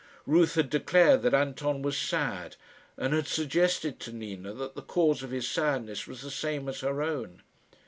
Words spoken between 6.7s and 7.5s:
her own.